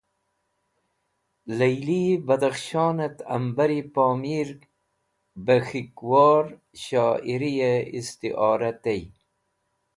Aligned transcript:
Lali 1.57 1.97
Badakhshon 2.27 2.97
et 3.07 3.17
Ambari 3.35 3.79
Pomiri 3.93 4.57
be 5.45 5.55
K̃hikwor 5.65 6.45
Shoiriye 6.81 7.71
Istiora 7.99 8.71
tey. 8.83 9.01